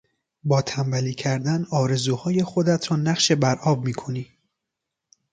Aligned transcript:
با 0.43 0.61
تنبلی 0.61 1.13
کردن 1.13 1.65
آرزوهای 1.71 2.43
خودت 2.43 2.91
را 2.91 2.97
نقش 2.97 3.31
برآب 3.31 3.85
میکنی. 3.85 4.27